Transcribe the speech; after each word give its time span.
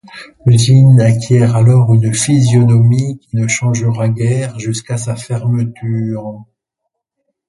L'usine 0.47 0.99
acquiert 0.99 1.55
alors 1.55 1.93
une 1.93 2.11
physionomie 2.11 3.19
qui 3.19 3.35
ne 3.35 3.47
changera 3.47 4.09
guère 4.09 4.57
jusqu'à 4.57 4.97
sa 4.97 5.15
fermeture. 5.15 6.43